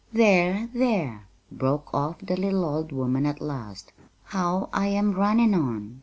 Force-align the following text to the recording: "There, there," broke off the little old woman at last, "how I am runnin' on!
"There, 0.11 0.67
there," 0.73 1.27
broke 1.51 1.93
off 1.93 2.17
the 2.25 2.35
little 2.35 2.65
old 2.65 2.91
woman 2.91 3.27
at 3.27 3.39
last, 3.39 3.93
"how 4.23 4.67
I 4.73 4.87
am 4.87 5.13
runnin' 5.13 5.53
on! 5.53 5.99